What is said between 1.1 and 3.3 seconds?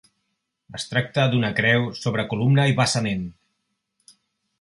d'una creu sobre columna i basament.